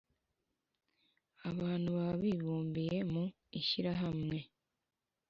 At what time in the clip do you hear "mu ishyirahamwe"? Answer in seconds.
3.11-4.37